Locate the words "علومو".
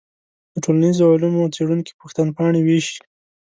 1.13-1.51